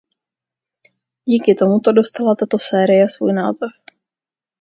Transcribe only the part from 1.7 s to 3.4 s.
dostala tato série svůj